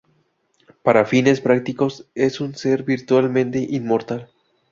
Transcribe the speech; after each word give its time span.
Para 0.81 1.05
fines 1.05 1.41
prácticos 1.41 2.09
es 2.15 2.41
un 2.41 2.55
ser 2.55 2.81
virtualmente 2.81 3.59
inmortal. 3.59 4.31